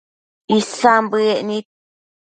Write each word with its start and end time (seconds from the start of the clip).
Isan 0.57 1.03
bëec 1.11 1.41
nid 1.47 1.65